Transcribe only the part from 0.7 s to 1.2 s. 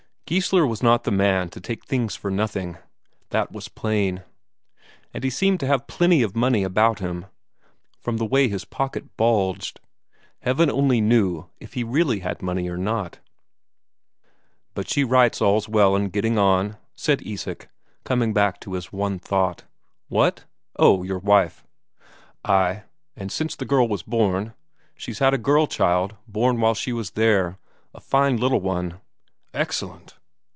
not the